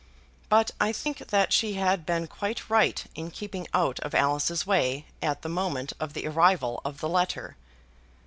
[0.49, 5.05] But I think that she had been quite right in keeping out of Alice's way
[5.21, 7.55] at the moment of the arrival of the letter.